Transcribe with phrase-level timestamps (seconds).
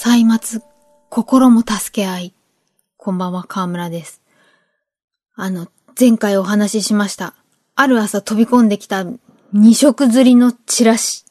[0.00, 0.60] 歳末、
[1.10, 2.34] 心も助け合い。
[2.98, 4.22] こんばんは、河村です。
[5.34, 5.66] あの、
[5.98, 7.34] 前回お話ししました。
[7.74, 9.04] ある朝飛び込んできた
[9.52, 11.24] 二色釣りのチラシ。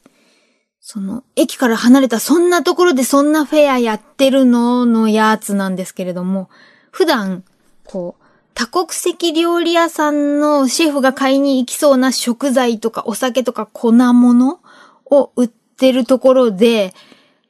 [0.82, 6.50] その、駅から離れたそんなところでそんなフェアやってるののやつなんですけれども、
[6.90, 7.44] 普段、
[7.86, 14.60] こう、多国籍料理屋さんのシェフが買いに行きそうな食材とかお酒とか粉物
[15.06, 16.92] を売ってるところで、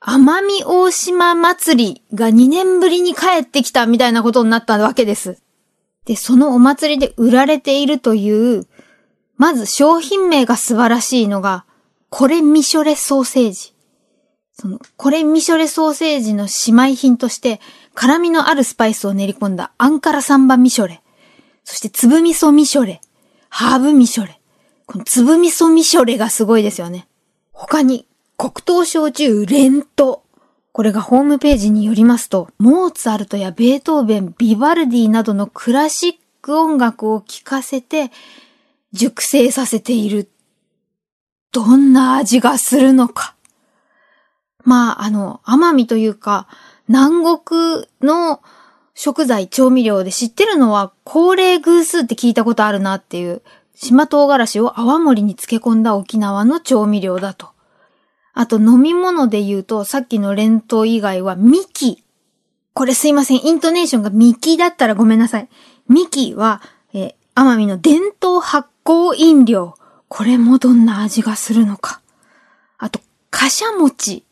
[0.00, 5.42] 奄美大島祭りが2年ぶりに帰ってきたみたいなことになったわけです。
[6.04, 8.66] で、そのお祭りで売られているという、
[9.36, 11.64] まず商品名が素晴らしいのが、
[12.10, 13.74] これミショレソーセージ。
[14.52, 17.60] その、これミショレソーセージの姉妹品として、
[17.94, 21.02] 辛みのあるスパイスを練り込んだアンカラサンバミショレ。
[21.64, 23.00] そして粒味噌ミショレ。
[23.50, 24.40] ハーブミショレ。
[24.86, 27.06] この粒味噌ミショレがすごいですよね。
[27.52, 28.07] 他に、
[28.40, 30.22] 黒糖焼酎レント。
[30.70, 38.12] これがホームページによりますと、モーツァルトやベートーベン、ビバルディなどのクラシック音楽を聴かせて、
[38.92, 40.30] 熟成させている。
[41.50, 43.34] どんな味がするのか。
[44.62, 46.46] まあ、あの、甘みというか、
[46.86, 48.40] 南国の
[48.94, 53.42] 食材、調味料で知ってるのは、高齢偶数って聞いたことあるなっていう、
[53.74, 57.57] 島唐辛子を泡盛に漬け込んだ沖縄の調味料だと。
[58.40, 62.04] あと飲み物で言うと、さっきの連投以外はミキ。
[62.72, 63.44] これすいません。
[63.44, 65.48] イントネーションがミキだったらごめんなさい。
[65.88, 66.62] ミキは、
[66.94, 69.74] えー、奄美の伝統発酵飲料。
[70.06, 72.00] これもどんな味がするのか。
[72.78, 73.00] あと、
[73.30, 74.22] カシャ餅。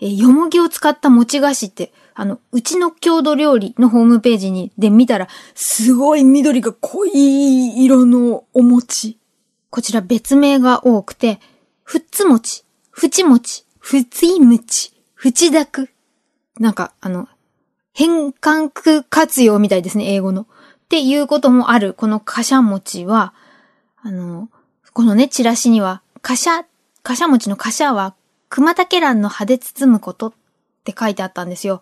[0.00, 9.18] えー、よもぎを使った餅菓子って、あの、うちの郷土料理のホームページに、で見たら、すごい緑が濃い色のお餅。
[9.70, 11.40] こちら別名が多くて、
[11.82, 12.66] ふっつ餅、
[13.00, 15.88] ふち餅、ふつい餅、ふちだく。
[16.58, 17.30] なんか、あの、
[17.94, 20.42] 変換句活用みたいですね、英語の。
[20.42, 20.46] っ
[20.90, 23.32] ていうこともある、このカシャ餅は、
[24.02, 24.50] あの、
[24.92, 26.66] このね、チラシには、カシャ、
[27.02, 28.14] カシャ餅のカシャは
[28.50, 30.32] 熊竹蘭の葉で包むことっ
[30.84, 31.80] て書いてあったんですよ。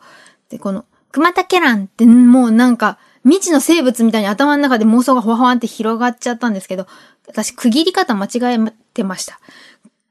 [0.51, 6.87] で、この、熊竹蘭ってもうなんか、未知の生物みたいに頭の中で妄想がほわほわって広がっちゃったんですけど、
[7.27, 9.41] 私区切り方間違えてました。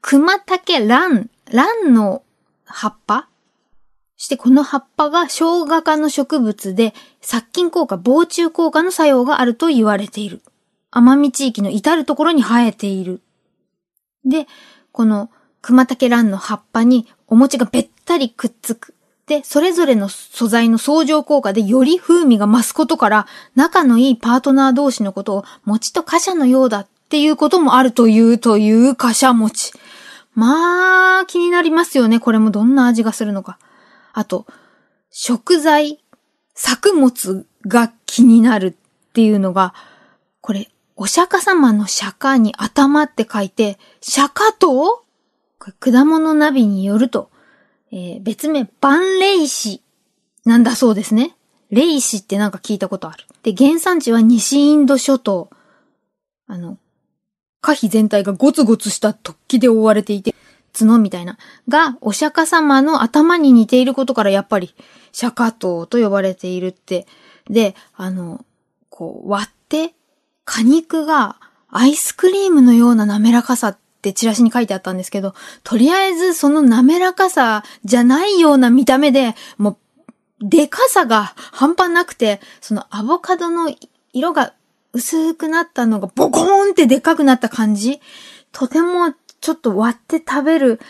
[0.00, 2.22] 熊竹蘭、蘭の
[2.64, 3.28] 葉っぱ？
[4.16, 10.42] してこの葉っぱが生姜科の植物で殺菌効果、防虫効果の作用があると言われている。
[10.90, 13.20] 奄美地域の至るところに生えている。
[14.24, 14.46] で、
[14.92, 18.94] この熊竹蘭の葉っぱにお餅がべったりくっつく。
[19.26, 29.72] で、それぞれの素材の相乗効果でより風味が増すことから、仲のいいパートナー同士のことを餅と貨車のようだっていうこともあるというという貨車餅。
[30.34, 32.20] まあ、気になりますよね。
[32.20, 33.58] これもどんな味がするのか。
[34.12, 34.46] あと、
[35.10, 36.04] 食材、
[36.52, 38.76] 作物が気になる
[39.08, 39.72] っていうのが、
[40.42, 45.02] これ、お釈迦様の釈迦に頭って書いて、釈迦と
[45.80, 47.30] 果物ナビによると、
[47.90, 49.82] えー、別名、バンレイシ
[50.44, 51.34] なんだそうですね。
[51.70, 53.24] レイシってなんか聞いたことある。
[53.42, 55.48] で、原産地は西インド諸島。
[56.46, 56.78] あの、
[57.60, 60.34] 可否全体がゴツゴツした突起で覆われていて、
[60.78, 61.38] 角みたいな。
[61.68, 64.74] が、お釈迦様の頭に似ていることからやっぱり、
[65.12, 67.06] 釈迦島と呼ばれているって。
[67.50, 68.44] で、あの、
[68.90, 69.94] こう、割って、
[70.44, 71.36] 果肉が
[71.70, 79.78] アイスクリームのような滑らかさってチラシに書いてあったんですけど、とりあえずその滑らかさじゃないような見た目で、も
[80.40, 83.74] う、でかさが半端なくて、そのアボカドの
[84.12, 84.54] 色が
[84.98, 88.00] 薄くなったのがボコーンってでかくなった感じ
[88.52, 90.80] とてもちょっと割って食べる、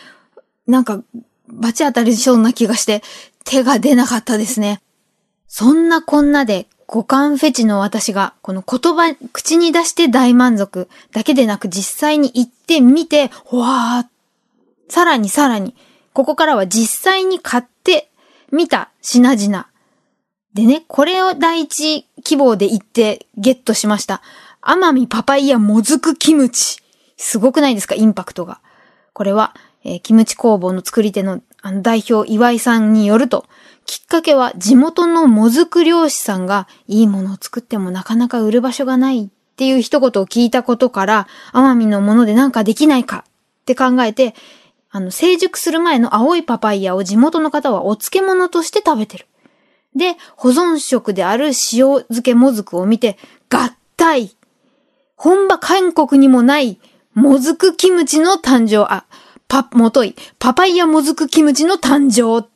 [0.67, 1.01] なんか、
[1.47, 3.01] バチ当たりそうな気がして、
[3.43, 4.81] 手が出なかったですね。
[5.47, 15.75] そんなこんなで五感フェチの私が、この言葉、口に出して大満足だけでなく実際に行ってみて、わー、さらにさらに、
[16.13, 18.09] ここからは実際に買って
[18.51, 19.68] みた品々。
[20.53, 24.21] でね、これを第一希望で行ってゲットしました。
[24.61, 26.81] 甘みパパイヤもずくキムチ。
[27.17, 27.95] すごくないですか？
[27.95, 28.59] インパクトが。
[29.13, 33.45] これは、えー、キムチ工房の作り手のあの代表岩井さんによると、
[33.85, 44.35] きっかけは地元のもずく漁師さんがいいものを作ってもなかなか売る場所がないっていう一言を聞いたことから、奄美のものでなんかできないかって考えて、
[44.89, 49.27] あの、成熟する前の青いパパイヤを地元の方はお漬物として食べてる。
[49.95, 53.17] で、保存食である塩漬けもずくを見て、
[53.49, 54.35] 合体。
[55.15, 56.79] 本場韓国にもない
[57.13, 59.05] もずくキムチの誕生、あ、
[59.47, 62.47] パ、もとい、パパイヤもずくキムチの誕生。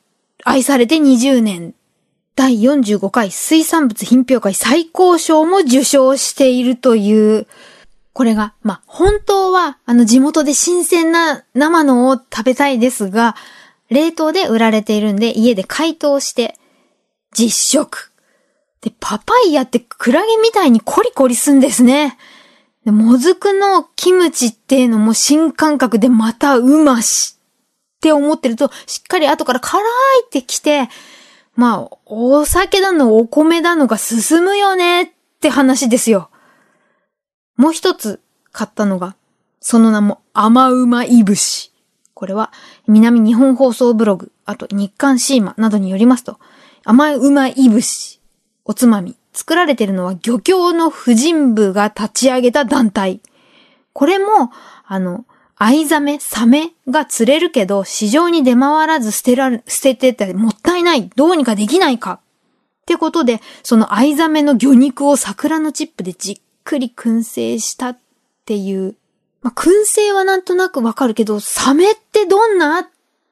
[0.45, 1.73] 愛されて20年。
[2.35, 3.31] 第45回。
[3.31, 4.53] 水産物品評会。
[4.53, 7.47] 最高賞も受賞しているという、
[8.13, 13.35] これが、まあ、本当は、あの、地元で新鮮な生のを食べたいですが、
[13.89, 16.57] 冷凍で売られているんで、家で解凍して、
[17.33, 18.11] 実食。
[18.81, 22.17] で、パパイヤってクラゲみたいにコリコリすんですね。
[22.85, 27.37] で、もずくのキムチっていうのも新感覚でまたうまし。
[27.97, 29.83] って思ってると、しっかり後から辛い
[30.25, 30.89] ってきて、
[31.55, 35.09] まあ、お酒だのお米だのが進むよねっ
[35.39, 36.29] て話ですよ。
[37.55, 38.19] もう一つ
[38.51, 39.15] 買ったのが、
[39.61, 41.71] その名も甘うまいぶし。
[42.13, 42.51] これは
[42.87, 46.39] 南日本放送ブログ、あと日刊シーマなどによりますと、
[46.85, 48.19] 甘うまいぶし、
[48.65, 53.21] おつまみ、作られているのは漁協の婦人部が立ち上げた団体。
[53.93, 54.51] これも、
[54.85, 55.25] あの、
[55.55, 61.09] 藍ザメ、サメが釣れるけど、市場に出回らず捨てられ、捨てててもったいない。
[61.15, 62.19] どうにかできないか。
[62.81, 67.97] ってことで、その藍ザメの魚肉を桜のチップでじっくり燻製したっ
[68.45, 68.95] ていう。
[69.41, 72.81] まあ、燻製はなんとなくわかるけど、サメってどんな？
[72.81, 72.87] っ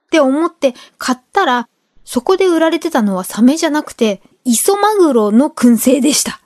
[0.09, 1.67] て思って買ったら、
[2.11, 6.41] そこで売られてたのはサメじゃなくて、磯マグロの燻製でした。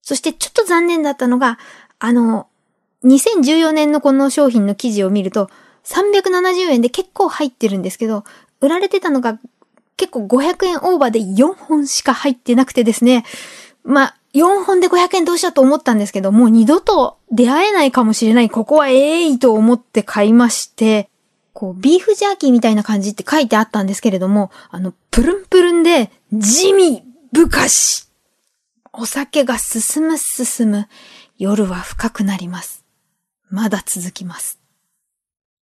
[0.00, 1.58] そしてちょっと残念だったのが、
[1.98, 2.46] あの、
[3.02, 5.50] 2014年のこの商品の記事を見ると、
[5.82, 8.22] 370円で結構入ってるんですけど、
[8.60, 9.40] 売られてたのが
[9.96, 13.24] 結構500円オーバーで4本しか入ってなくてですね。
[13.82, 18.50] まあ、4本で500円どうしようと思ったんですけど、もう二度と出会えないかもしれない。
[18.50, 21.08] ここはええいと思って買いまして、
[21.56, 28.10] こう、ビーフジャーキーみたいな感じって書いてあったんですけれども、あの、プルンプルンで、地味、ぶかし。
[28.92, 30.88] お酒が進む進む。
[31.38, 32.84] 夜は深くなります。
[33.48, 34.60] まだ続きます。